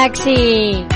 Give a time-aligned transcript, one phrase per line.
[0.00, 0.86] Galaxy.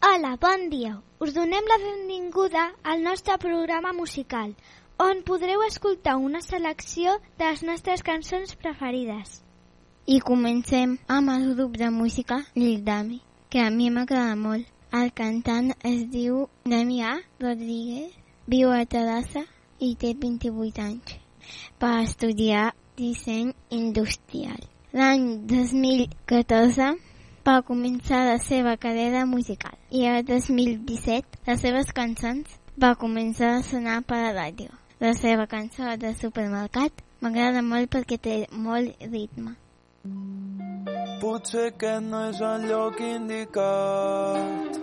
[0.00, 1.02] Hola, bon dia.
[1.18, 4.54] Us donem la benvinguda al nostre programa musical,
[4.98, 9.40] on podreu escoltar una selecció de les nostres cançons preferides.
[10.06, 13.18] I comencem amb el grup de música Lil Dami,
[13.50, 14.73] que a mi m'agrada molt.
[14.94, 16.34] El cantant es diu
[16.70, 18.12] Damià Rodríguez,
[18.52, 19.40] viu a Terrassa
[19.82, 21.14] i té 28 anys.
[21.82, 22.68] Va estudiar
[23.00, 24.60] disseny industrial.
[24.94, 26.92] L'any 2014
[27.48, 32.54] va començar la seva carrera musical i el 2017 les seves cançons
[32.86, 34.70] va començar a sonar per la ràdio.
[35.02, 39.58] La seva cançó de supermercat m'agrada molt perquè té molt ritme.
[40.04, 44.74] Potser aquest no és el lloc indicat.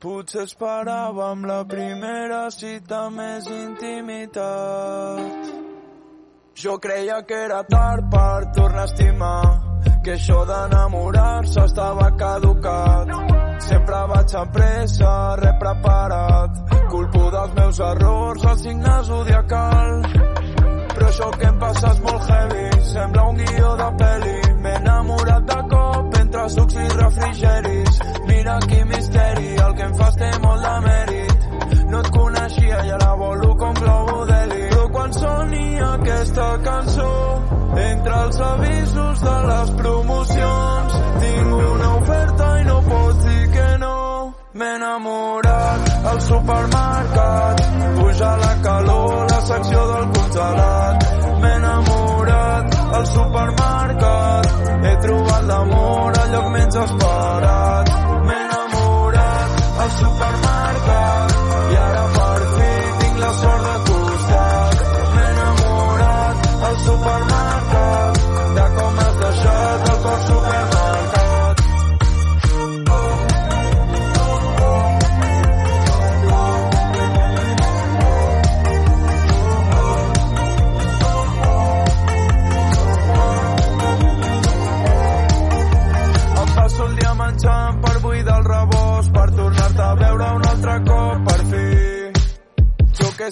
[0.00, 5.50] Potser esperàvem la primera cita més intimitat.
[6.62, 9.44] Jo creia que era tard per tornar a estimar,
[10.04, 13.12] que això d'enamorar-se estava caducat.
[13.68, 15.12] Sempre vaig amb pressa,
[15.42, 20.19] re preparat, culpo dels meus errors, el signe zodiacal.
[21.10, 24.34] Això que em passa és molt heavy, sembla un guió de peli.
[24.62, 27.98] M'he enamorat de cop entre sucs i refrigeris.
[28.28, 31.48] Mira quin misteri, el que em fas té molt de mèrit.
[31.90, 34.62] No et coneixia i ara volo com globo d'heli.
[34.70, 37.12] Però quan soni aquesta cançó,
[37.90, 43.96] entre els avisos de les promocions, tinc una oferta i no pots dir que no.
[44.54, 47.60] M'he enamorat al supermercat,
[47.98, 51.06] puja la calor, la secció del congelat.
[51.40, 54.50] M'he enamorat al supermercat,
[54.84, 57.94] he trobat l'amor al lloc menys esperat.
[58.26, 59.50] M'he enamorat
[59.84, 60.29] al supermercat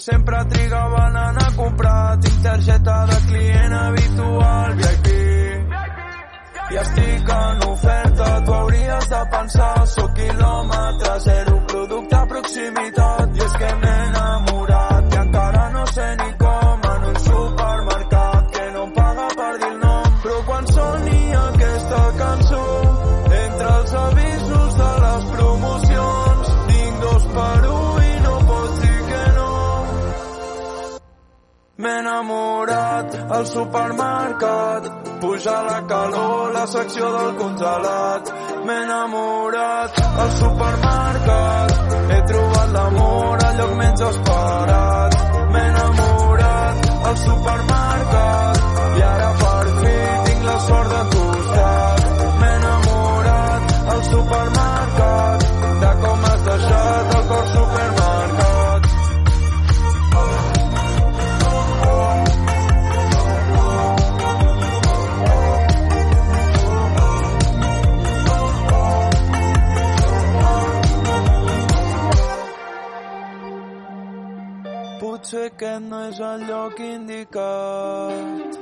[0.01, 5.09] sempre trigava en anar a comprar, tinc targeta de client habitual, VIP.
[6.71, 13.37] I estic en oferta, tu hauries de pensar, sóc quilòmetre zero, producte a proximitat.
[13.37, 14.18] I és que m'he
[33.31, 38.31] al supermercat, puja la calor, la secció del congelat.
[38.67, 41.75] M'he enamorat al supermercat,
[42.13, 45.19] he trobat l'amor al lloc menys esperat.
[45.53, 47.78] M'he enamorat al supermercat
[75.59, 78.59] aquest no és el lloc indicat.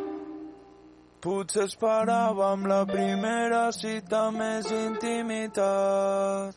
[1.21, 6.57] Potser esperàvem la primera cita més intimitat.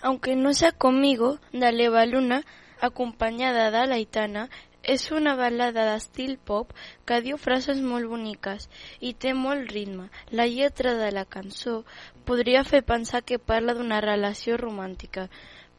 [0.00, 2.40] Aunque no sea conmigo, de l'Eva Luna,
[2.80, 4.48] acompanyada de l'Aitana,
[4.82, 6.72] és una balada d'estil pop
[7.04, 8.70] que diu frases molt boniques
[9.04, 10.08] i té molt ritme.
[10.32, 11.82] La lletra de la cançó
[12.24, 15.28] podria fer pensar que parla d'una relació romàntica,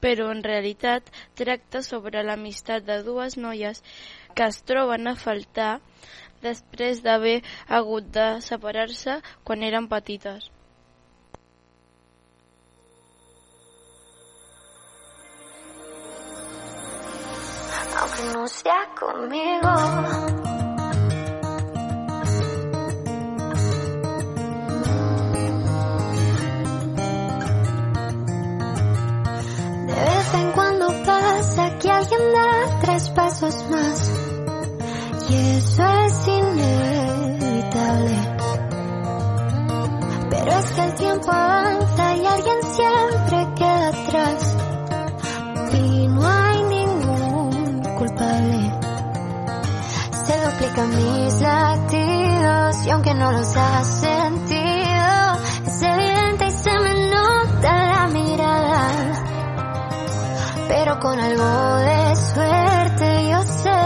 [0.05, 1.11] però en realitat
[1.41, 3.83] tracta sobre l'amistat de dues noies
[4.35, 5.73] que es troben a faltar
[6.45, 7.37] després d'haver
[7.67, 10.49] hagut de separar-se quan eren petites.
[18.33, 20.40] no sea conmigo.
[32.81, 34.11] tres pasos más
[35.29, 38.17] y eso es inevitable.
[40.29, 44.55] Pero es que el tiempo avanza y alguien siempre queda atrás
[45.73, 48.71] y no hay ningún culpable.
[50.25, 57.09] Se duplican mis latidos y aunque no los has sentido, es evidente y se me
[57.09, 58.91] nota la mirada,
[60.67, 63.81] pero con algo de suerte yo sé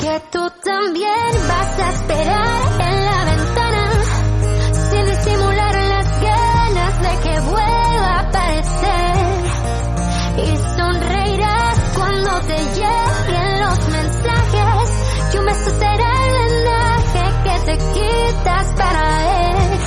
[0.00, 3.84] que tú también vas a esperar en la ventana
[4.90, 9.16] sin disimular las ganas de que vuelva a aparecer.
[10.36, 18.66] Y sonreirás cuando te lleguen los mensajes y un beso el vendaje que te quitas
[18.76, 19.04] para
[19.50, 19.78] él.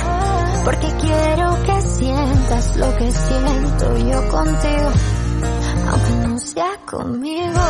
[0.64, 5.17] Porque quiero que sientas lo que siento yo contigo
[6.98, 7.60] conmigo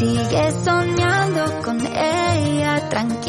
[0.00, 3.19] Sigue soñando con ella, tranquila.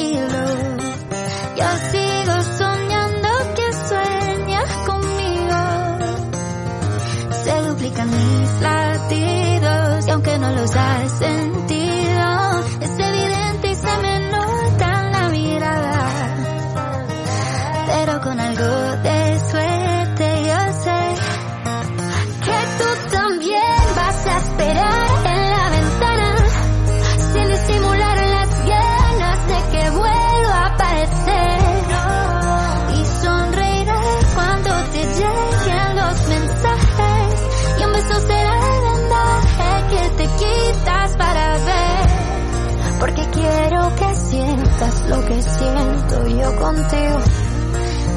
[44.31, 47.19] Sientas lo que siento yo contigo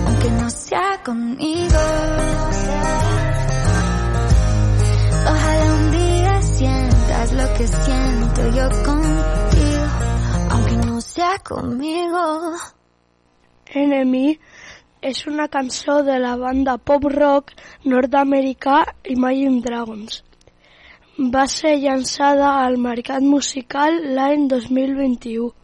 [0.07, 1.79] aunque no sea conmigo
[5.27, 9.87] Ojalá un día sientas lo que siento yo contigo,
[10.51, 12.53] aunque no sea conmigo.
[13.73, 14.39] Enemy
[15.01, 18.85] és una cançó de la banda pop-rock nord-americà
[19.17, 20.23] Imagine Dragons.
[21.35, 25.64] Va ser llançada al mercat musical l'any 2021.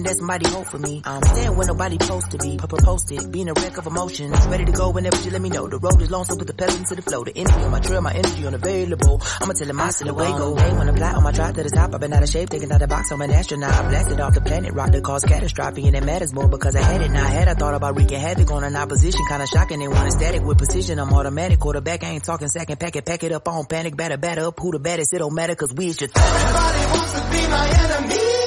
[0.00, 1.02] Praying that somebody hope for me.
[1.04, 2.56] I'm staying where nobody supposed to be.
[2.56, 4.46] Papa posted, being a wreck of emotions.
[4.46, 5.66] Ready to go whenever you let me know.
[5.68, 7.24] The road is long, so put the pedal into the flow.
[7.24, 9.22] The energy on my trail, my energy unavailable.
[9.40, 10.56] I'ma tell him I still away go.
[10.56, 12.50] Hey, when I fly on my drive to the top, I've been out of shape,
[12.50, 13.10] taking out the box.
[13.12, 13.72] I'm an astronaut.
[13.72, 16.82] I blasted off the planet, rock that caused catastrophe, and it matters more because I
[16.82, 17.10] had it.
[17.10, 19.80] Now I had, I thought about wreaking havoc on an opposition, kinda shocking.
[19.80, 20.98] They want static with precision.
[20.98, 22.04] I'm automatic, quarterback.
[22.04, 24.58] I ain't talking second, pack it, pack it up on panic, batter, batter up.
[24.60, 25.12] Who the baddest?
[25.14, 26.16] It don't matter, cause we is just.
[26.16, 28.39] Everybody wants to be my enemy.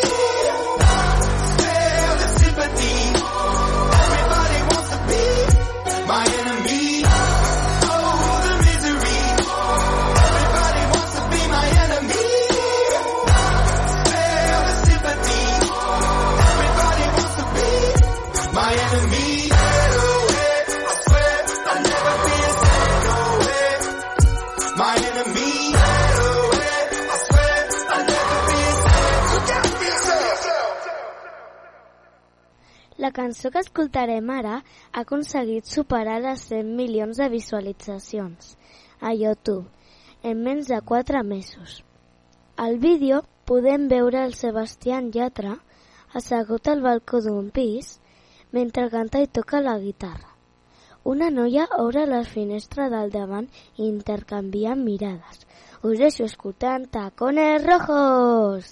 [33.13, 38.57] Cançó que escoltarem ara ha aconseguit superar les 100 milions de visualitzacions
[38.99, 39.67] a YouTube
[40.23, 41.83] en menys de 4 mesos.
[42.55, 45.57] Al vídeo podem veure el Sebastián Yatra
[46.13, 47.97] assegut al balcó d'un pis
[48.51, 50.29] mentre canta i toca la guitarra.
[51.03, 55.43] Una noia obre la finestra del davant i intercanvien mirades.
[55.83, 58.71] Us deixo escoltant Tacones Rojos!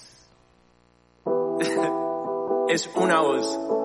[2.72, 3.81] es una voz.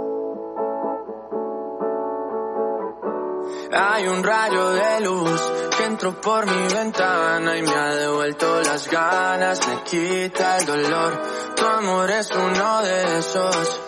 [3.72, 5.42] Hay un rayo de luz
[5.78, 11.22] que entró por mi ventana y me ha devuelto las ganas, me quita el dolor.
[11.56, 13.82] Tu amor es uno de esos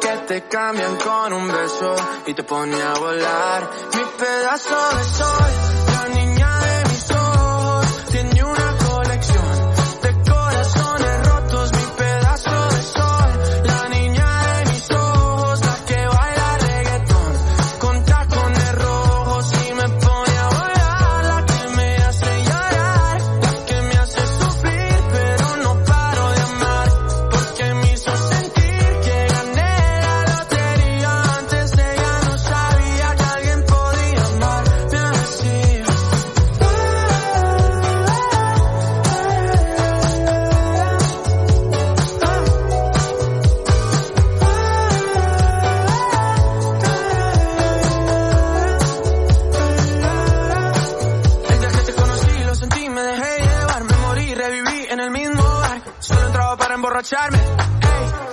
[0.00, 1.94] que te cambian con un beso
[2.26, 3.70] y te pone a volar.
[3.94, 5.52] Mi pedazo de sol,
[5.86, 6.51] la niña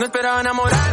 [0.09, 0.88] esperaba enamorar.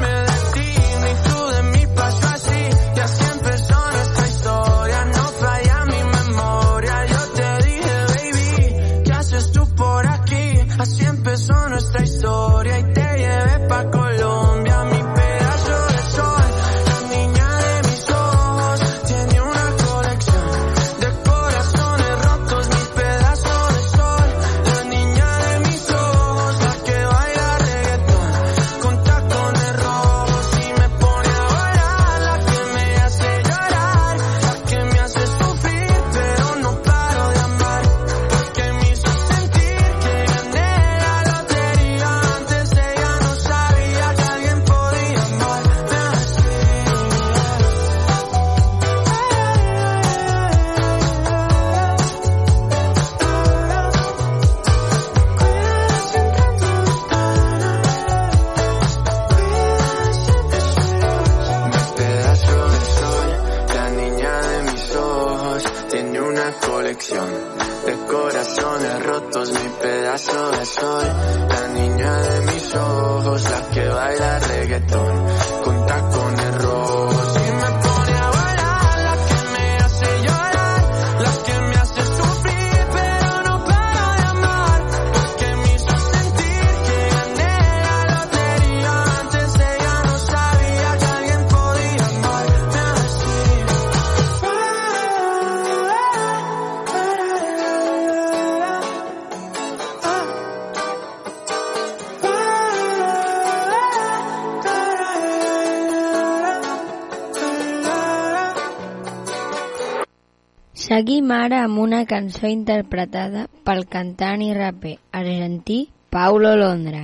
[111.26, 115.78] Seguim ara amb una cançó interpretada pel cantant i raper argentí
[116.08, 117.00] Paulo Londra.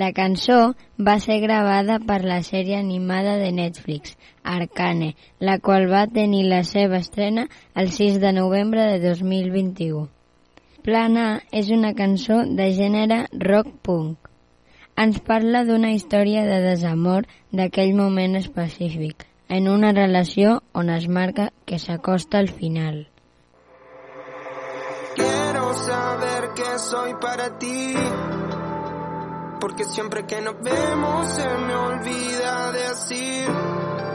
[0.00, 0.74] La cançó
[1.06, 6.58] va ser gravada per la sèrie animada de Netflix, Arcane, la qual va tenir la
[6.72, 10.10] seva estrena el 6 de novembre de 2021.
[10.84, 11.30] Plan A
[11.62, 14.28] és una cançó de gènere rock-punk.
[15.06, 21.50] Ens parla d'una història de desamor d'aquell moment específic, en una relació on es marca
[21.64, 23.06] que s'acosta al final.
[25.74, 27.94] Saber que soy para ti.
[29.60, 33.48] Porque siempre que nos vemos se me olvida decir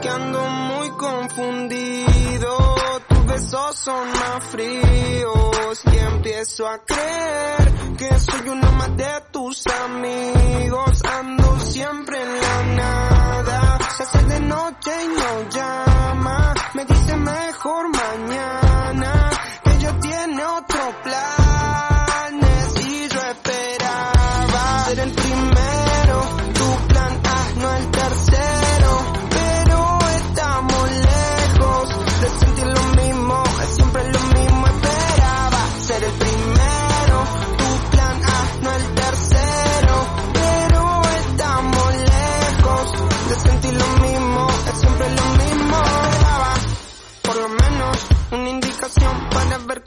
[0.00, 2.74] que ando muy confundido.
[3.08, 9.66] Tus besos son más fríos y empiezo a creer que soy uno más de tus
[9.66, 11.02] amigos.
[11.04, 13.78] Ando siempre en la nada.
[13.96, 16.54] Se hace de noche y no llama.
[16.74, 19.30] Me dice mejor mañana
[19.62, 21.49] que yo tiene otro planes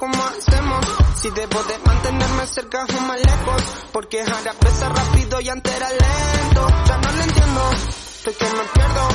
[0.03, 0.85] cómo hacemos.
[1.15, 3.61] Si debo de mantenerme cerca o más lejos,
[3.93, 6.67] porque ahora pesa rápido y antes era lento.
[6.87, 9.07] Ya no lo entiendo, estoy que me pierdo.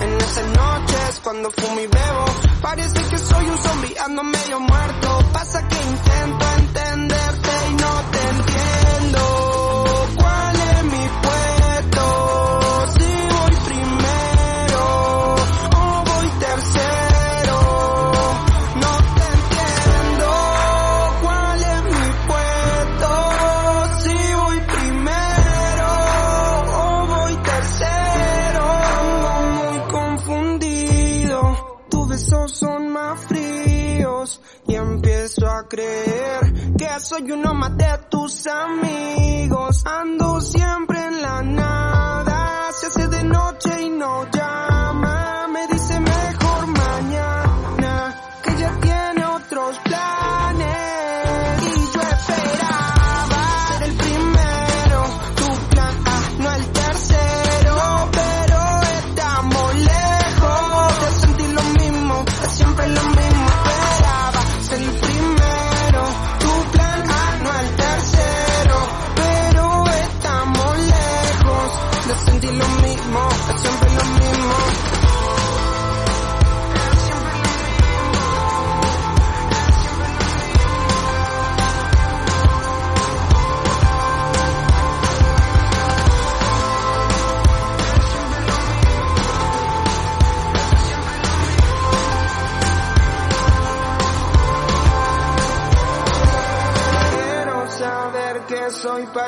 [0.00, 2.24] En esas noches cuando fumo y bebo,
[2.60, 5.18] parece que soy un zombie, ando medio muerto.
[5.32, 6.53] Pasa que intento
[35.76, 39.82] que soy uno más de tus amigos.
[39.84, 41.33] Ando siempre en la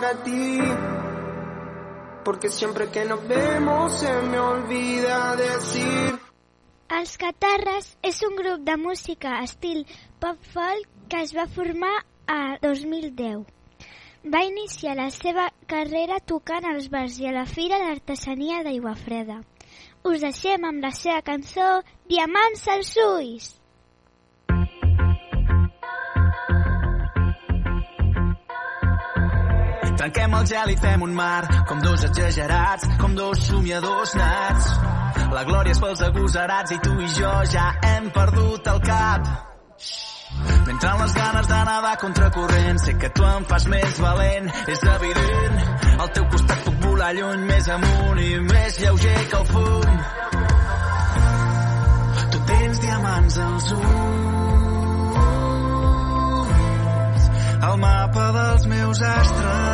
[0.07, 0.59] para ti.
[2.25, 6.19] Porque siempre que nos vemos se me olvida decir.
[6.88, 9.83] Els Catarres és un grup de música estil
[10.23, 13.42] pop-folk que es va formar a 2010.
[14.35, 19.40] Va iniciar la seva carrera tocant als bars i a la Fira d'Artesania d'Aigua Freda.
[20.07, 23.55] Us deixem amb la seva cançó Diamants als ulls.
[29.97, 34.67] Trenquem el gel i fem un mar, com dos exagerats, com dos somiadors nats.
[35.33, 39.21] La glòria és pels agosarats i tu i jo ja hem perdut el cap.
[40.67, 45.57] M'entren les ganes de nedar contracorrent, sé que tu em fas més valent, és evident.
[45.97, 49.91] Al teu costat puc volar lluny, més amunt i més lleuger que el fum.
[52.35, 53.87] Tu tens diamants als ulls,
[57.71, 59.66] el mapa dels meus astres.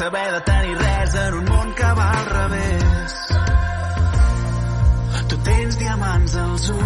[0.00, 3.14] Sense haver de tenir res en un món que va al revés.
[5.28, 6.80] Tu tens diamants als ulls,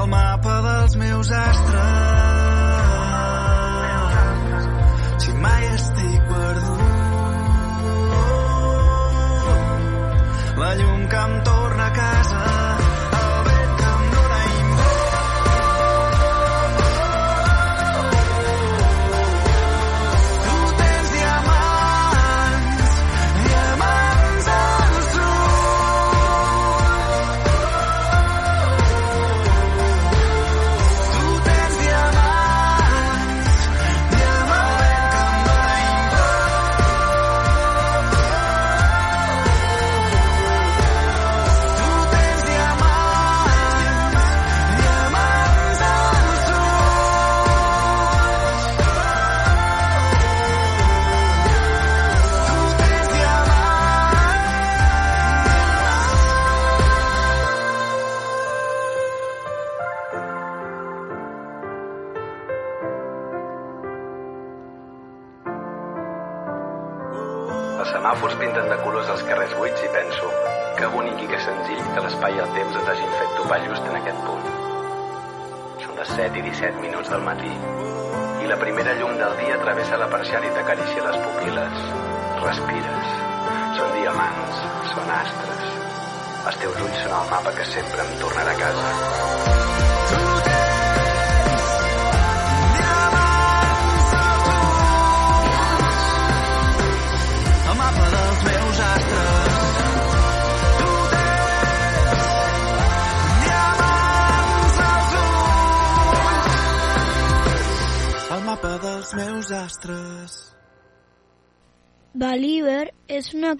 [0.00, 1.91] el mapa dels meus astres.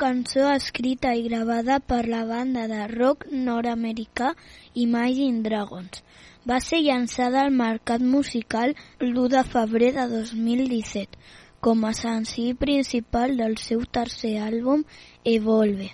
[0.03, 4.33] cançó escrita i gravada per la banda de rock nord-americà
[4.85, 6.03] Imagine Dragons.
[6.51, 11.23] Va ser llançada al mercat musical l'1 de febrer de 2017
[11.63, 14.83] com a senzill principal del seu tercer àlbum
[15.39, 15.93] Evolve.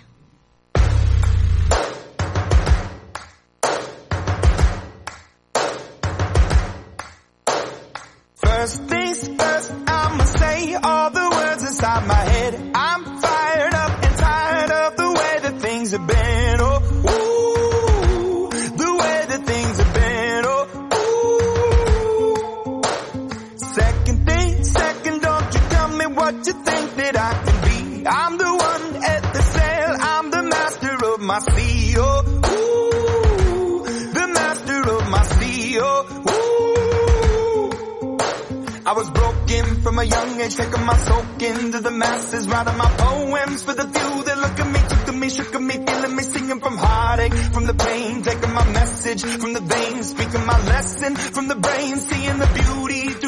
[40.55, 44.67] taking my soak into the masses, writing my poems for the few that look at
[44.71, 48.21] me, took to me, shook at me, feeling me, singing from heartache, from the pain,
[48.23, 53.18] taking my message from the veins, speaking my lesson from the brain, seeing the beauty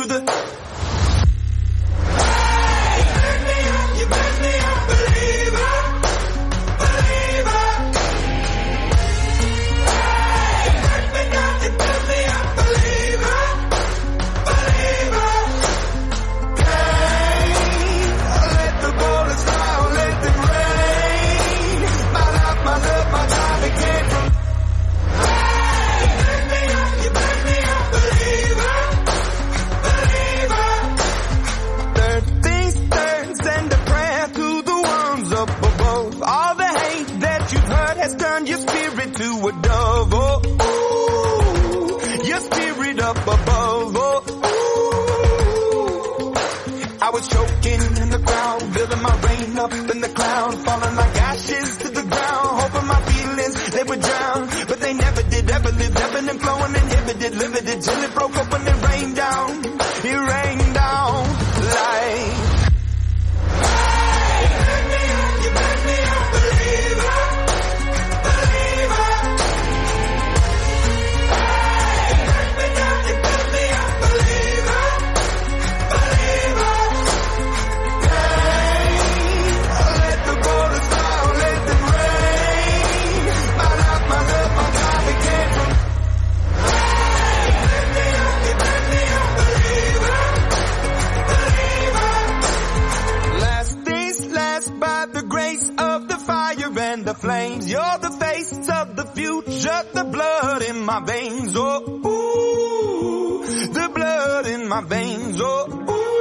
[101.05, 106.11] veins, oh ooh, the blood in my veins, oh ooh.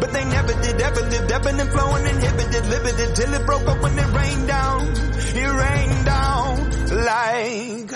[0.00, 3.82] But they never did, ever did ebbing and flowing, inhibited, limited, till it broke up
[3.82, 4.94] when it rained down.
[5.34, 6.70] It rained down
[7.04, 7.90] like.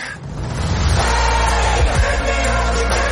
[2.92, 3.09] Hey,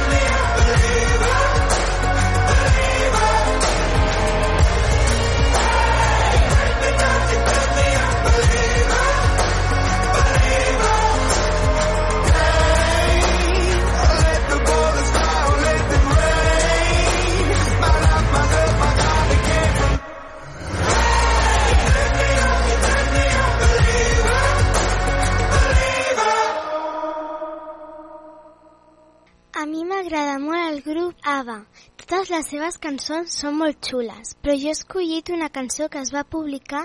[32.18, 36.10] Totes les seves cançons són molt xules, però jo he escollit una cançó que es
[36.14, 36.80] va publicar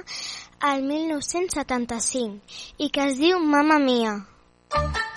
[0.71, 4.13] al 1975 i que es diu Mamma Mia.
[4.13, 5.12] Mamma Mia.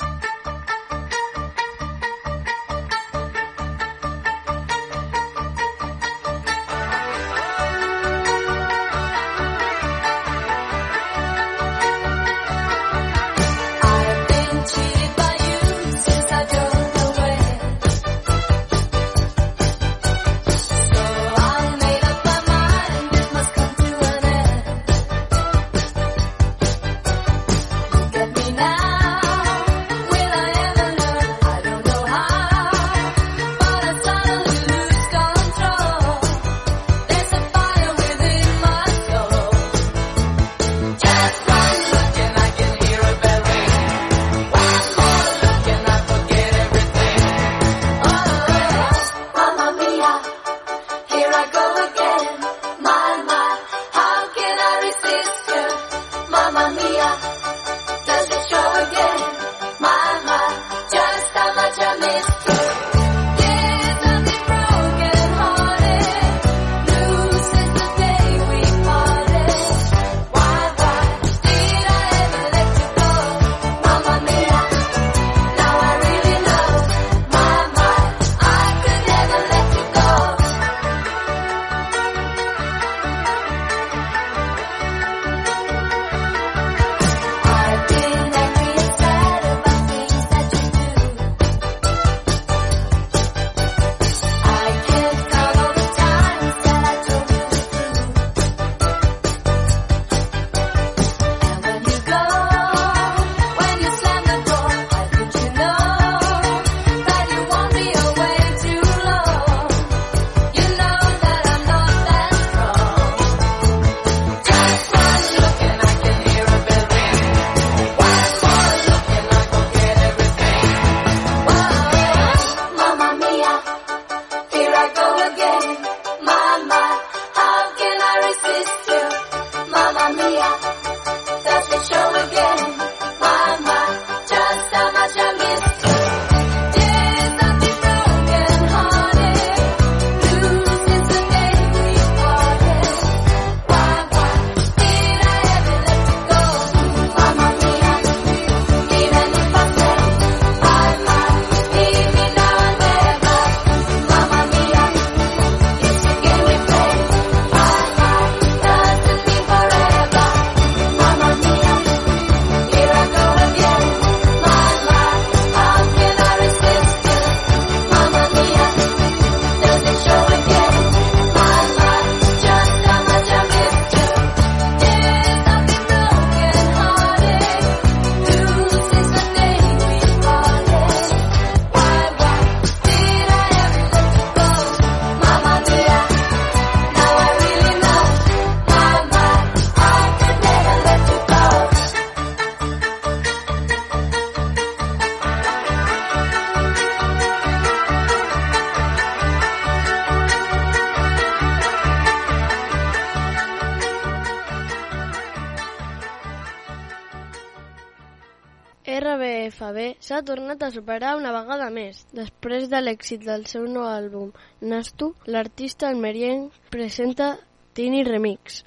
[210.07, 212.05] S'ha tornat a superar una vegada més.
[212.15, 214.29] Després de l'èxit del seu nou àlbum,
[214.73, 217.33] Nastu, l'artista almerienc presenta
[217.75, 218.63] Tini Remix,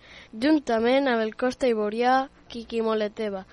[0.45, 2.17] juntament amb el Costa Ivorià
[2.52, 3.45] Kiki Moleteva.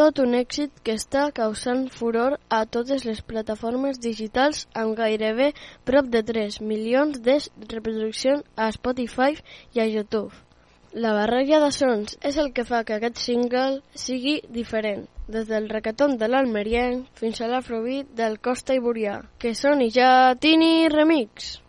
[0.00, 5.52] Tot un èxit que està causant furor a totes les plataformes digitals amb gairebé
[5.84, 7.36] prop de 3 milions de
[7.74, 9.36] reproduccions a Spotify
[9.76, 10.32] i a YouTube.
[11.04, 15.68] La barreja de sons és el que fa que aquest single sigui diferent, des del
[15.70, 21.60] recaton de l'Almerien fins a l'afrobeat del Costa Ivorià, que són i ja Tini Remix.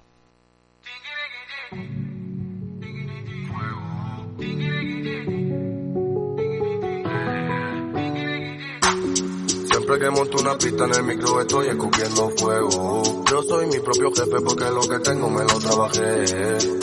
[9.71, 13.23] Siempre que monto una pista en el micro estoy escupiendo fuego.
[13.29, 16.23] Yo soy mi propio jefe porque lo que tengo me lo trabajé.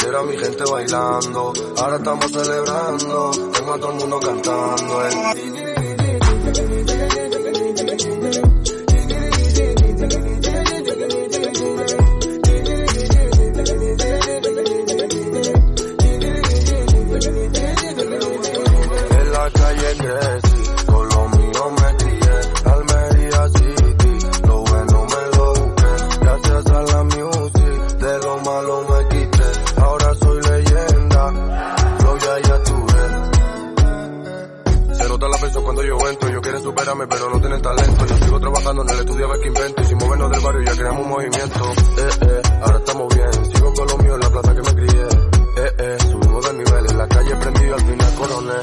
[0.09, 3.31] Era mi gente bailando, ahora estamos celebrando.
[3.53, 5.68] Tengo a todo el mundo cantando.
[6.59, 7.38] You.
[41.29, 41.73] Movimiento.
[41.99, 43.53] Eh, eh, ahora estamos bien.
[43.53, 45.09] Sigo con lo mío en la plaza que me crié.
[45.57, 46.91] Eh, eh, subimos de nivel.
[46.91, 48.55] En la calle prendido al final coroné.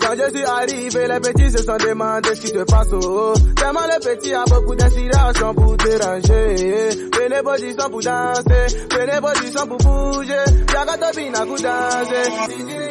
[0.00, 2.88] Quand je suis arrivé, les petits se sont demandé ce qui se passe.
[2.92, 3.34] Oh.
[3.54, 6.88] Tellement les petits a beaucoup d'inspiration pour déranger.
[7.12, 10.44] Prenez position pour danser, prenez position pour bouger.
[10.72, 12.81] Y'a qu'à te pour danser.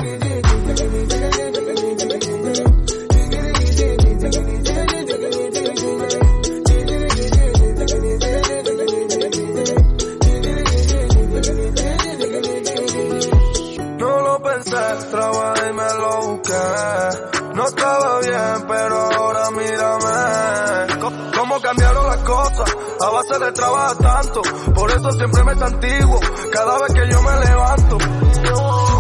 [14.72, 17.56] Pensé, trabajé y me lo busqué.
[17.56, 21.02] No estaba bien, pero ahora mírame.
[21.38, 24.42] Cómo cambiaron las cosas a base de trabajar tanto.
[24.74, 26.20] Por eso siempre me antiguo
[26.54, 27.98] cada vez que yo me levanto.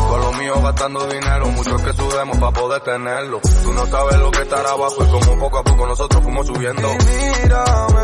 [0.10, 3.40] Con lo mío gastando dinero, muchos que sudemos para poder tenerlo.
[3.64, 6.82] Tú no sabes lo que estar abajo y como poco a poco nosotros fuimos subiendo.
[6.82, 8.01] Y mírame,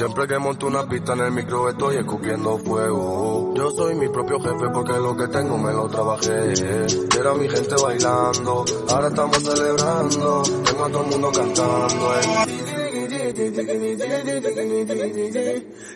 [0.00, 3.52] Siempre que monto una pista en el micro estoy escupiendo fuego.
[3.54, 6.54] Yo soy mi propio jefe porque lo que tengo me lo trabajé.
[7.20, 10.42] Era mi gente bailando, ahora estamos celebrando.
[10.64, 12.14] Tengo a todo el mundo cantando.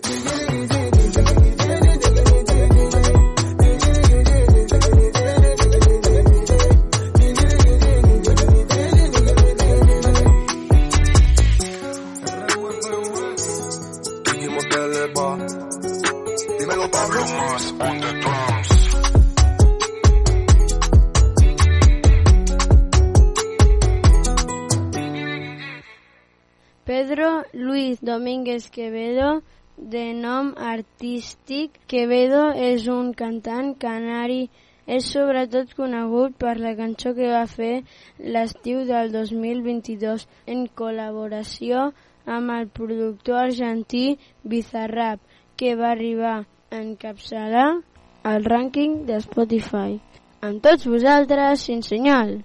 [0.02, 0.83] Dijimos
[28.04, 29.42] Domínguez Quevedo,
[29.78, 34.50] de nom artístic, Quevedo és un cantant canari.
[34.84, 37.78] És sobretot conegut per la cançó que va fer
[38.36, 41.86] l'estiu del 2022 en col·laboració
[42.36, 45.24] amb el productor argentí Bizarrap,
[45.56, 47.68] que va arribar a encapçalar
[48.34, 49.96] el rànquing de Spotify.
[50.44, 52.42] Amb tots vosaltres, sin senyal.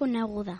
[0.00, 0.58] Coneguda.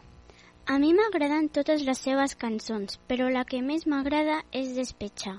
[0.71, 5.39] A mi m'agraden totes les seves cançons, però la que més m'agrada és Despecha.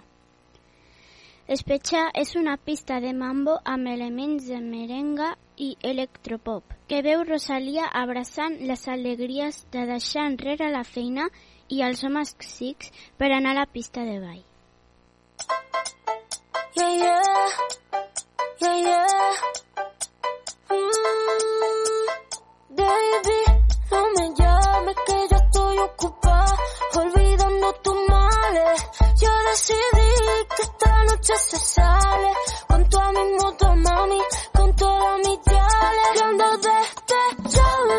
[1.51, 7.89] Despecha és una pista de mambo amb elements de merenga i electropop, que veu Rosalia
[8.01, 11.27] abraçant les alegries de deixar enrere la feina
[11.67, 14.43] i els homes xics per anar a la pista de ball.
[16.77, 17.47] Yeah, yeah.
[18.61, 19.35] Yeah, yeah.
[20.69, 22.07] Mm,
[22.77, 23.39] baby,
[23.91, 26.55] no me llames que yo estoy ocupada
[26.95, 28.85] olvidando tus males.
[29.21, 30.11] Yo decidí
[30.55, 32.33] que esta noche se sale
[32.67, 34.21] con toda mi moto, mami,
[34.53, 36.07] con todas mis yales.
[36.13, 37.90] Que ando despechada,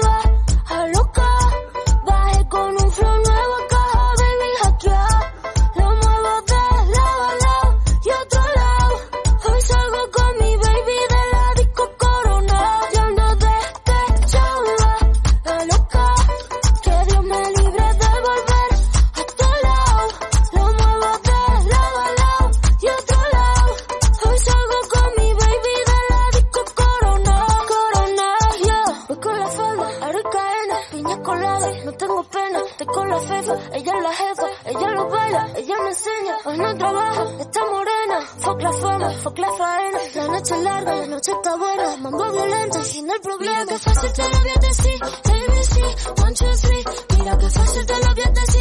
[40.84, 41.96] larga, la noche está buena.
[41.96, 43.60] Mambo violento, el fin del problema.
[43.64, 46.84] Mira que fácil te lo voy a decir, ABC, one, two, three.
[47.18, 48.51] Mira que fácil te lo voy a decir,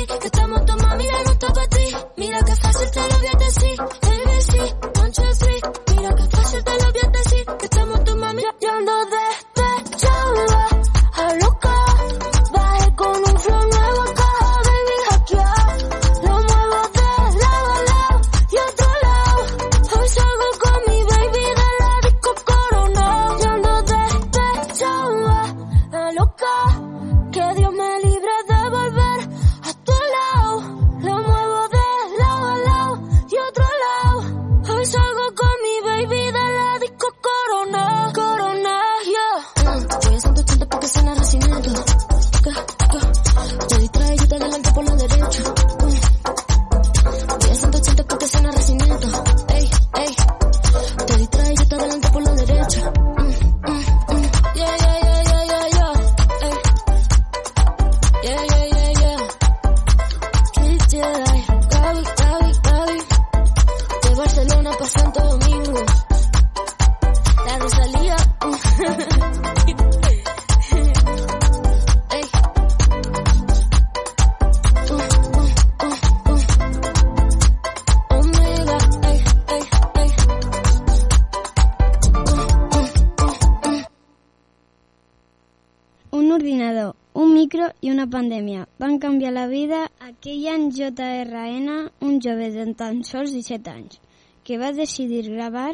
[88.11, 91.69] pandèmia van canviar la vida aquell any JRN,
[92.05, 93.99] un jove de tan sols 17 anys,
[94.43, 95.73] que va decidir gravar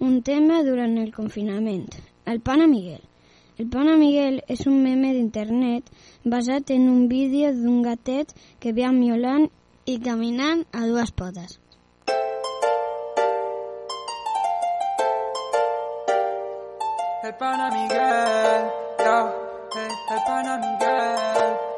[0.00, 1.90] un tema durant el confinament,
[2.26, 3.02] el Pana Miguel.
[3.56, 5.90] El Pana Miguel és un meme d'internet
[6.24, 9.46] basat en un vídeo d'un gatet que ve miolant
[9.86, 11.60] i caminant a dues potes.
[17.24, 18.66] El pana Miguel,
[18.98, 19.16] yo,
[19.80, 21.73] el, el pana Miguel,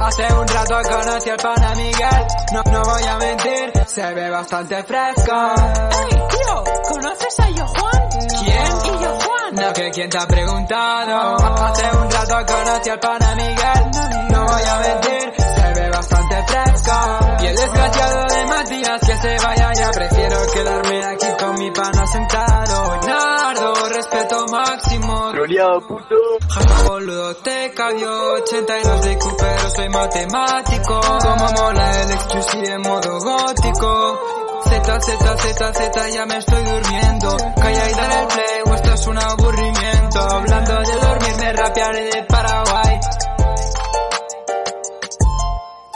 [0.00, 4.82] Hace un rato conocí al pana Miguel, no, no voy a mentir, se ve bastante
[4.84, 5.32] fresco.
[5.32, 6.64] ¡Ey, tío!
[6.88, 8.08] ¿Conoces a Yo Juan?
[8.28, 8.94] ¿Quién?
[8.94, 9.54] ¿Y Yo Juan?
[9.54, 11.36] No, que quién te ha preguntado.
[11.36, 13.90] Hace un rato conocí al pana Miguel,
[14.30, 15.32] no voy a mentir,
[15.94, 16.92] bastante fresco.
[17.40, 22.06] Y el desgraciado de Matías que se vaya ya, prefiero quedarme aquí con mi pana
[22.06, 23.00] sentado.
[23.06, 25.32] Nardo, respeto máximo.
[25.86, 26.14] puto.
[26.48, 31.00] Jaja, boludo, te cabió 82 de IQ, pero soy matemático.
[31.00, 34.20] Como mola el exclusive en modo gótico.
[34.64, 37.36] Z, Z, Z, Z, ya me estoy durmiendo.
[37.60, 40.20] Calla y dale el play, o esto es un aburrimiento.
[40.20, 43.00] Hablando de dormir, me rapearé de Paraguay.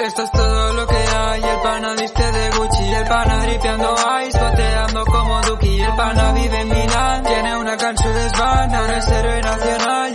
[0.01, 3.97] Esto es todo lo que hay, el pana viste de Gucci, el pana dripeando
[4.29, 8.99] ice, bateando como Duki, el pana vive en Milán, tiene una canción de Svan, ahora
[8.99, 9.07] es
[9.43, 10.08] nacional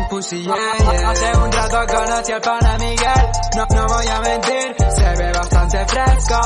[0.00, 1.10] llamaban Pussy, yeah, yeah.
[1.10, 5.86] Hace un rato conocí al pana Miguel, no, no voy a mentir, se ve bastante
[5.86, 6.40] fresco.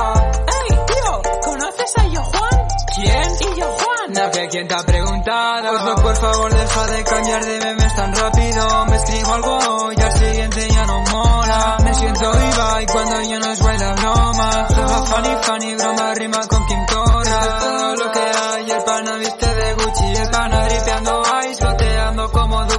[0.69, 1.23] ¡Ey, tío!
[1.45, 2.69] ¿Conoces a Yo Juan?
[2.95, 3.31] ¿Quién?
[3.41, 4.13] ¿Y Yo Juan?
[4.13, 8.15] No, que quién te ha preguntado Oslo, por favor, deja de cambiar de memes tan
[8.15, 13.23] rápido Me escribo algo y al siguiente ya no mola Me siento viva y cuando
[13.23, 14.69] yo no es baila broma
[15.05, 18.13] funny, funny, broma, rima con Esto es todo lo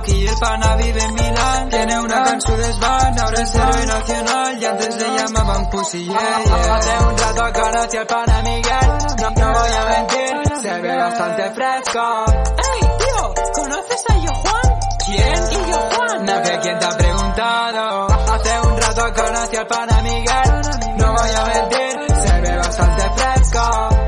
[0.05, 4.61] Duki El pana vive en Milán, tiene una canción de Svan Ahora es héroe nacional
[4.61, 6.75] y antes le llamaban Pussy, yeah, yeah.
[6.75, 8.87] Hace un rato conocí al pana Miguel
[9.19, 13.33] No, no voy a mentir, se ve bastante fresco ¡Ey, tío!
[13.55, 14.79] ¿Conoces a Yo Juan?
[15.05, 15.43] ¿Quién?
[15.51, 16.25] ¿Y Yo Juan?
[16.25, 21.29] No, que quién te ha preguntado Hace un rato conocí al pana Miguel No voy
[21.29, 23.44] a mentir, se ve bastante fresco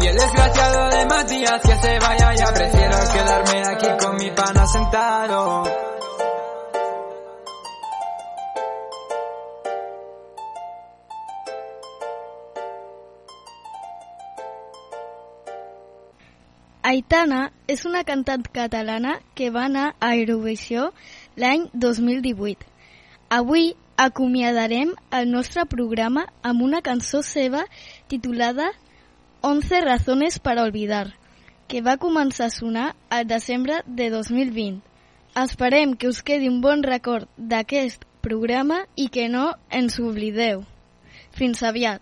[0.07, 5.63] El desgraciado de Matías que se vaya ya Prefiero quedarme aquí con mi pana sentado
[16.83, 20.93] Aitana és una cantant catalana que va anar a Eurovisió
[21.35, 22.63] l'any 2018.
[23.27, 27.65] Avui acomiadarem el nostre programa amb una cançó seva
[28.07, 28.71] titulada
[29.41, 31.15] 11 razones para olvidar,
[31.67, 34.81] que va començar a sonar al desembre de 2020.
[35.37, 40.65] Esperem que us quedi un bon record d'aquest programa i que no ens oblideu.
[41.37, 42.01] Fins aviat.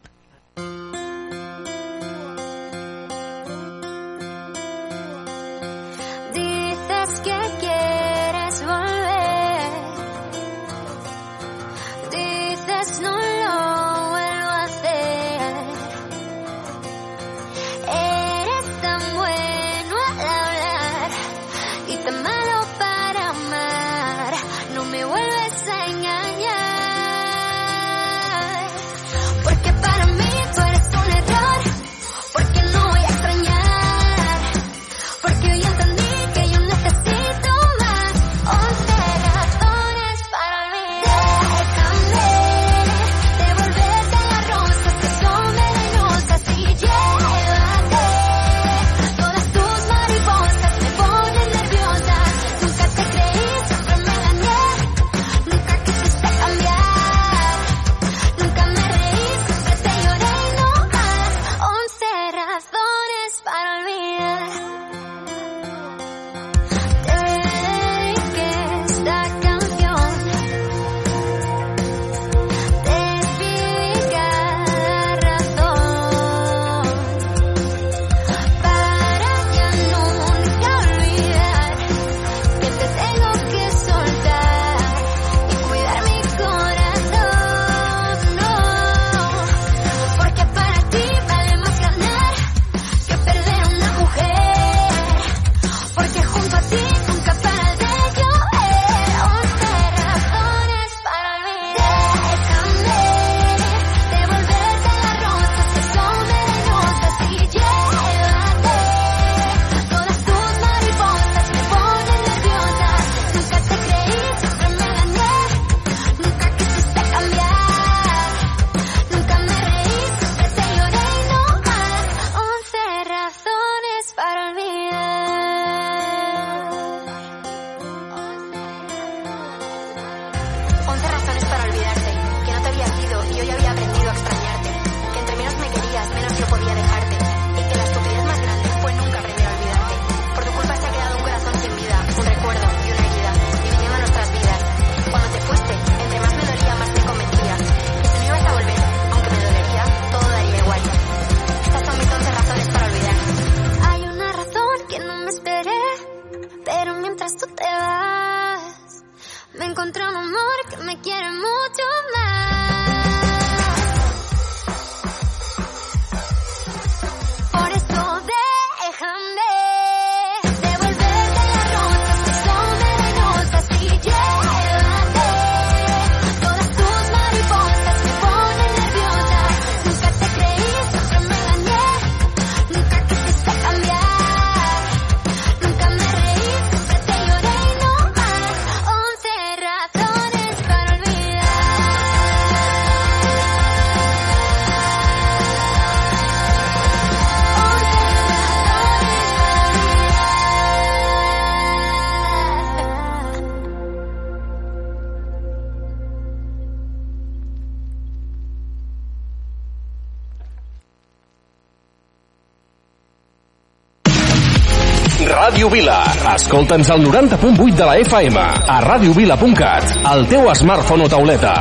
[216.35, 221.53] Escolta'ns al 90.8 de la FM, a radiovila.cat, al teu smartphone o tauleta.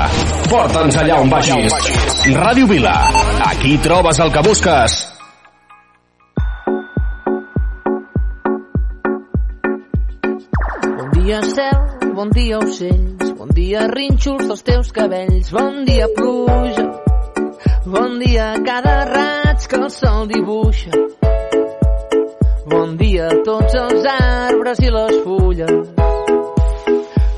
[0.51, 1.77] Porta'ns allà on vagis.
[2.35, 2.95] Ràdio Vila.
[3.53, 4.97] Aquí trobes el que busques.
[10.83, 16.89] Bon dia cel, bon dia ocells, bon dia rínxols dels teus cabells, bon dia pluja,
[17.87, 21.05] bon dia cada raig que el sol dibuixa.
[22.67, 24.07] Bon dia a tots els
[24.65, 25.89] arbres i les fulles.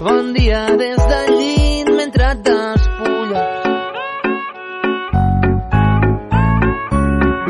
[0.01, 3.47] Bon dia des del llit mentre et despulles.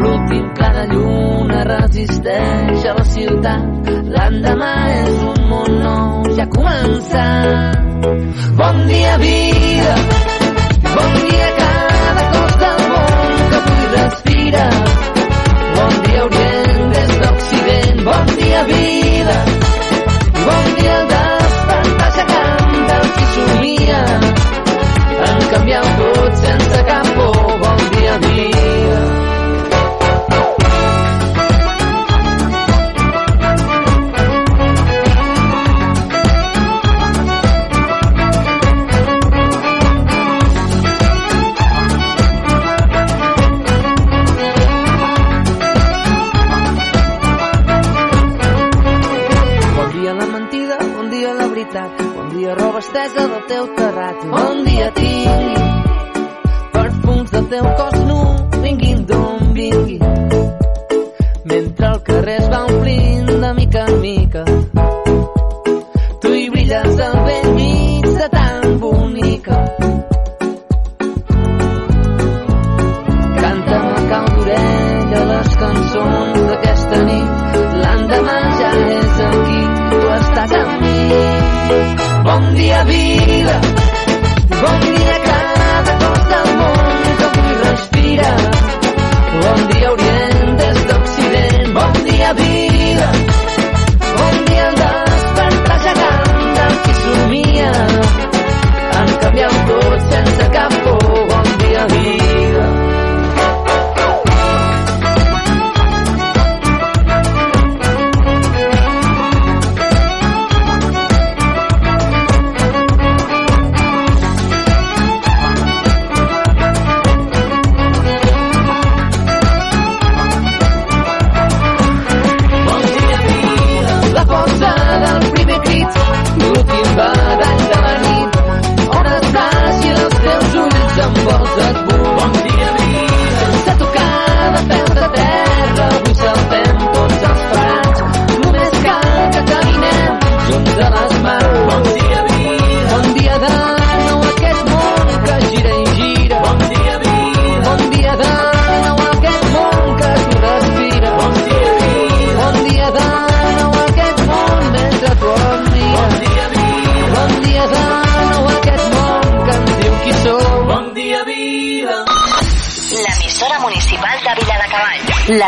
[0.00, 3.94] L'últim clar de lluna resisteix a la ciutat.
[4.16, 4.74] L'endemà
[5.04, 6.48] és un món nou, ja
[7.12, 7.30] ha.
[8.56, 10.15] Bon dia, vida!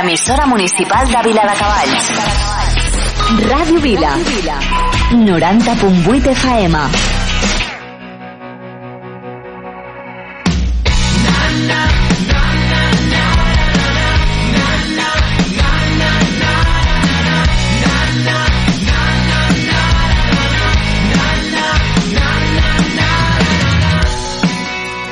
[0.08, 2.06] L'emissora municipal de Viladecavalls.
[3.50, 4.12] Ràdio Vila.
[5.12, 6.78] 90.8 FM.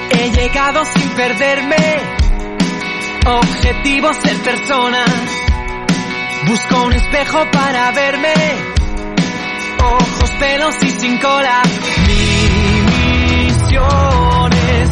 [0.08, 1.75] He llegado sin perderme.
[3.48, 5.04] Objetivo ser persona.
[6.46, 8.34] Busco un espejo para verme.
[9.82, 11.62] Ojos, pelos y sin cola.
[12.06, 14.90] Mi misión es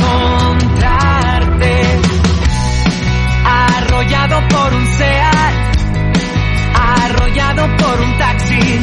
[0.00, 2.00] encontrarte.
[3.44, 5.54] Arrollado por un SEAT.
[6.74, 8.80] Arrollado por un taxi.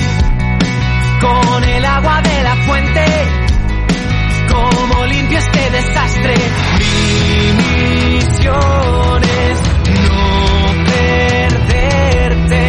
[1.19, 3.45] Con el agua de la fuente
[4.55, 6.35] cómo limpio este desastre.
[8.05, 9.59] Misiones
[10.09, 12.63] no perderte.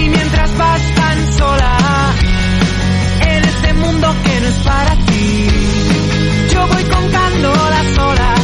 [0.00, 1.76] Y mientras vas tan sola
[3.20, 5.46] en este mundo que no es para ti,
[6.52, 8.40] yo voy contando las horas,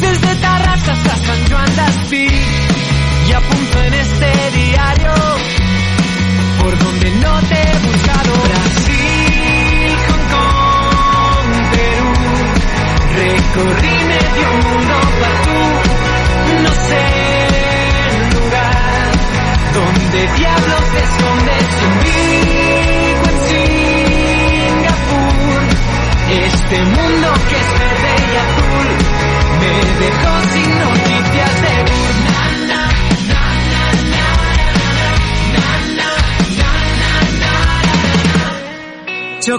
[0.00, 2.63] desde Tarras hasta San Juan das P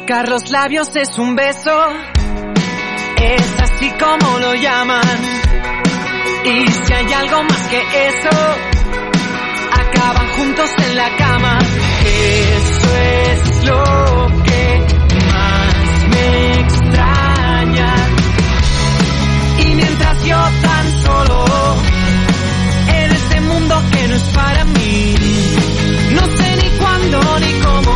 [0.07, 1.71] Tocar los labios es un beso,
[3.17, 5.01] es así como lo llaman.
[6.43, 8.29] Y si hay algo más que eso,
[9.71, 11.57] acaban juntos en la cama.
[12.05, 14.85] Eso es lo que
[15.25, 17.95] más me extraña.
[19.57, 21.45] Y mientras yo tan solo
[22.89, 25.15] en este mundo que no es para mí,
[26.13, 27.94] no sé ni cuándo ni cómo.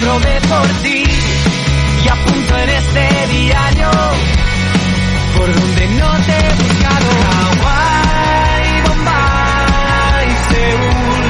[0.00, 1.04] Probé por ti
[2.04, 3.90] y apunto en este diario
[5.36, 7.10] por donde no te he buscado.
[7.30, 11.24] Hawái, Bombay, Seúl,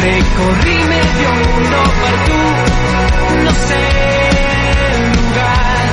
[0.00, 2.40] recorrí medio mundo per tu,
[3.44, 3.84] no sé
[4.92, 5.86] el lugar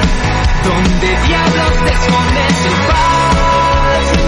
[0.63, 2.55] donde diablos te escondes
[2.87, 4.25] paz, en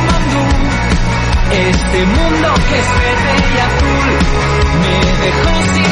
[0.00, 0.44] Katmandú.
[1.50, 4.10] Este mundo que es verde y azul
[4.80, 5.89] me dejó sin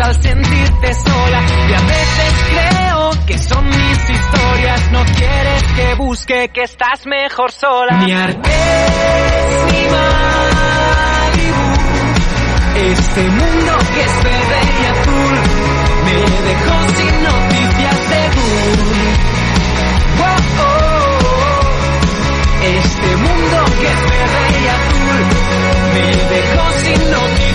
[0.00, 1.42] al sentirte sola.
[1.68, 4.92] Y a veces creo que son mis historias.
[4.92, 7.98] No quieres que busque que estás mejor sola.
[7.98, 8.52] Ni Artés
[9.72, 11.68] ni Malibu.
[12.76, 15.36] Este mundo que es verde y azul
[16.04, 16.18] me
[16.48, 18.22] dejó sin noticias de.
[20.20, 21.58] Oh, oh, oh.
[22.62, 25.18] Este mundo que es verde y azul
[25.94, 27.47] me dejó sin noticias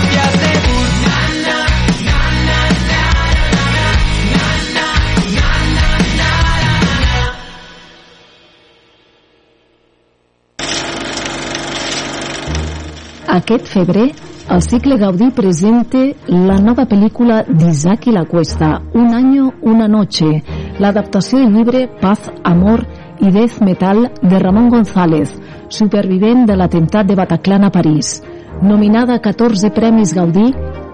[13.34, 14.12] Aquest febrer,
[14.54, 20.44] el cicle Gaudí presenta la nova pel·lícula d'Isaac i la Cuesta, Un año, una noche,
[20.78, 22.86] l'adaptació del llibre Paz, Amor
[23.18, 25.34] i Death Metal de Ramon González,
[25.68, 28.20] supervivent de l'atemptat de Bataclan a París,
[28.62, 30.52] nominada a 14 Premis Gaudí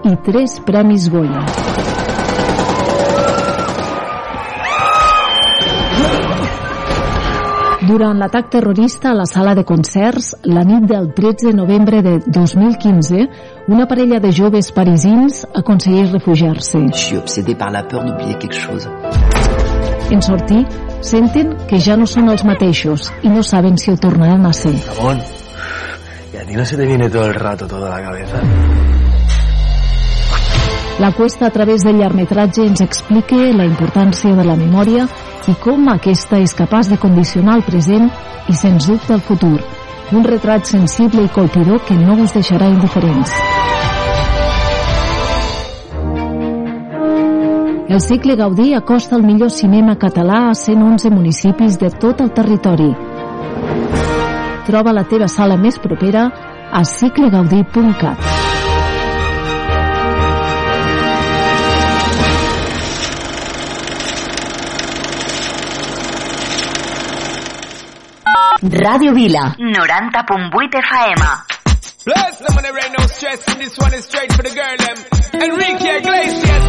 [0.09, 1.90] i 3 Premis Goya.
[7.81, 12.19] Durant l'atac terrorista a la sala de concerts, la nit del 13 de novembre de
[12.27, 13.23] 2015,
[13.73, 16.77] una parella de joves parisins aconsegueix refugiar-se.
[16.77, 18.87] Je suis obsédé par la peur d'oublier quelque chose.
[20.11, 20.67] En sortir,
[21.01, 24.75] senten que ja no són els mateixos i no saben si ho tornaran a ser.
[24.99, 25.17] Ramón,
[26.33, 28.41] ¿y a ti no se te viene todo el rato toda la cabeza?
[30.99, 35.07] La Cuesta a través del llargmetratge ens explica la importància de la memòria
[35.49, 38.09] i com aquesta és capaç de condicionar el present
[38.47, 39.57] i, sens dubte, el futur.
[40.11, 43.33] Un retrat sensible i colpidor que no us deixarà indiferents.
[47.91, 52.87] El cicle Gaudí acosta el millor cinema català a 111 municipis de tot el territori.
[54.67, 56.29] Troba la teva sala més propera
[56.71, 58.30] a ciclegaudí.cat.
[68.61, 71.21] Ràdio Vila, 90.8 FM.
[72.05, 74.77] Bless them when there ain't no stress, and this one is straight for the girl
[74.77, 74.97] them.
[75.33, 76.65] Enrique Iglesias,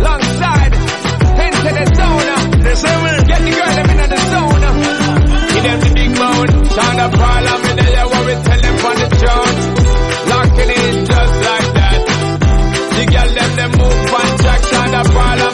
[0.00, 0.72] alongside,
[1.40, 2.28] enter the zone.
[3.24, 4.64] Get the girl them in the zone.
[5.48, 8.96] Give them the big moan, sound of parliament, they are what we tell them on
[9.00, 9.56] the throne.
[10.28, 12.00] Locking in just like that.
[13.00, 15.49] The girl them, them move on track, sound of parliament,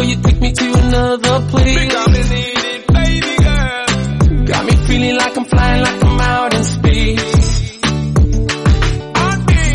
[0.00, 1.78] at me and girl, you take me to another place.
[1.78, 4.44] Because me need it, baby girl.
[4.46, 7.70] Got me feeling like I'm flying like I'm out in space.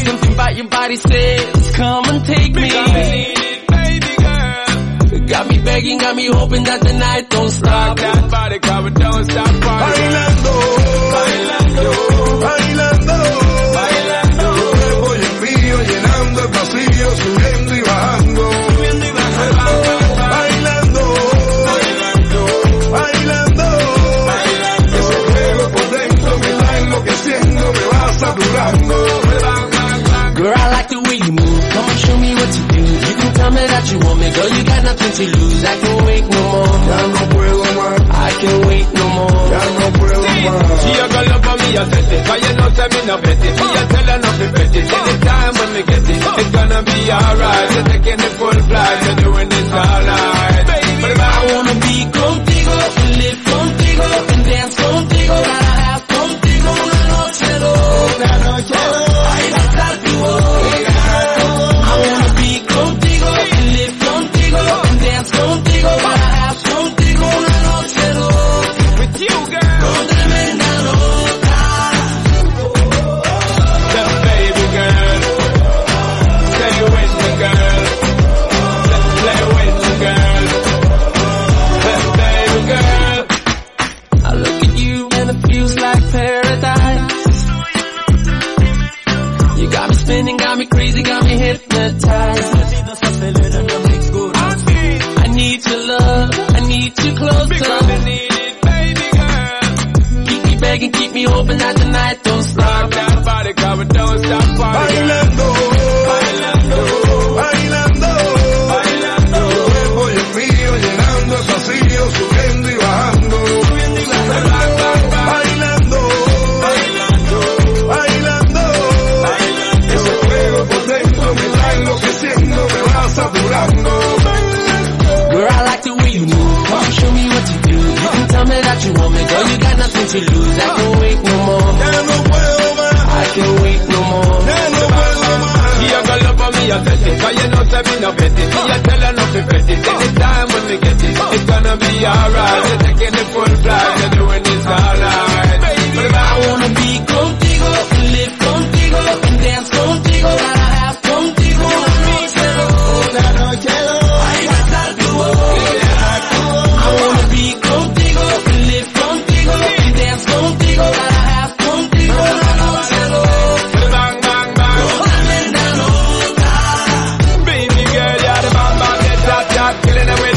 [0.05, 2.61] Something about your body says, come and take me.
[2.63, 5.28] Because me need it, baby girl.
[5.28, 7.97] Got me begging, got me hoping that the night don't stop.
[7.97, 9.61] That body cover don't stop partying.
[9.61, 10.64] Bailando, bailando,
[33.86, 34.49] that you want me, girl.
[34.49, 35.63] You got nothing to lose.
[35.63, 36.73] I can't wait no more.
[36.86, 39.45] Ya no puedo más, I can't wait no more.
[39.51, 40.81] ya no puedo más.
[40.81, 42.21] She a go love for me, I set it.
[42.25, 43.53] Cause you know, say me no bet it.
[43.55, 44.86] Me a tell her not to bet it.
[44.89, 47.69] Anytime when me get it, it's gonna be alright.
[47.75, 50.55] You're taking the full flight, you're doing this all night.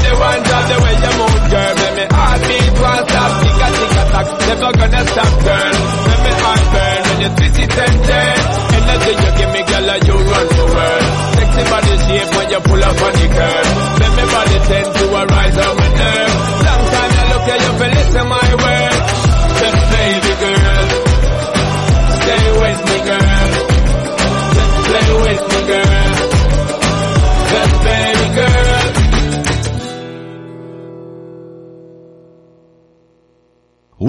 [0.08, 1.72] The one drop, the way you move, girl.
[1.78, 5.74] Make me heartbeat one stop, tick a tick a tock, never gonna stop, girl.
[6.08, 8.40] Make me heart burn when you twist it and turn.
[8.78, 11.06] Energy you give me, girl, you run the world.
[11.36, 13.68] Sexy body shape when you pull up on the curve.
[14.00, 16.34] Make me body tend to a rise on my nerve.
[16.64, 18.97] Long time you look at you, listen my word.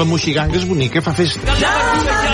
[0.00, 1.60] la Moixiganga és bonica, fa festa.
[1.60, 2.29] Ja